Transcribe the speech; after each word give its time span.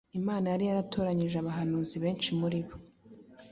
Imana 0.19 0.45
yari 0.53 0.63
yaratoranyije 0.65 1.35
abahanuzi 1.39 1.95
benshi 2.03 2.29
muri 2.39 2.59
bo 2.65 2.75